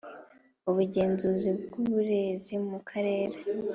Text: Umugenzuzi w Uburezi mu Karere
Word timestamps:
Umugenzuzi 0.69 1.49
w 1.73 1.75
Uburezi 1.83 2.53
mu 2.69 2.79
Karere 2.89 3.37